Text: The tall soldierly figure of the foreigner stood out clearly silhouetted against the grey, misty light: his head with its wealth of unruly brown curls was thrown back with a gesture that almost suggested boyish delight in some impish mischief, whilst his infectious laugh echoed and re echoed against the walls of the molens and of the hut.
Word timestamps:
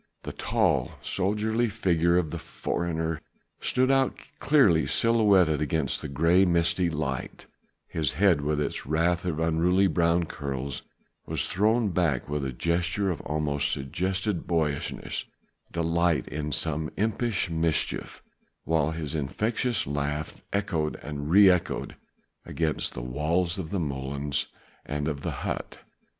The 0.23 0.33
tall 0.33 0.93
soldierly 1.03 1.69
figure 1.69 2.17
of 2.17 2.31
the 2.31 2.39
foreigner 2.39 3.21
stood 3.59 3.91
out 3.91 4.17
clearly 4.39 4.87
silhouetted 4.87 5.61
against 5.61 6.01
the 6.01 6.07
grey, 6.07 6.43
misty 6.43 6.89
light: 6.89 7.45
his 7.87 8.13
head 8.13 8.41
with 8.41 8.59
its 8.59 8.83
wealth 8.83 9.25
of 9.25 9.39
unruly 9.39 9.85
brown 9.85 10.25
curls 10.25 10.81
was 11.27 11.45
thrown 11.45 11.89
back 11.89 12.27
with 12.27 12.43
a 12.43 12.51
gesture 12.51 13.15
that 13.15 13.21
almost 13.25 13.71
suggested 13.71 14.47
boyish 14.47 15.27
delight 15.71 16.27
in 16.29 16.51
some 16.51 16.89
impish 16.97 17.51
mischief, 17.51 18.23
whilst 18.65 18.97
his 18.97 19.13
infectious 19.13 19.85
laugh 19.85 20.41
echoed 20.51 20.95
and 21.03 21.29
re 21.29 21.47
echoed 21.47 21.95
against 22.43 22.95
the 22.95 23.03
walls 23.03 23.59
of 23.59 23.69
the 23.69 23.79
molens 23.79 24.47
and 24.83 25.07
of 25.07 25.21
the 25.21 25.29
hut. 25.45 25.81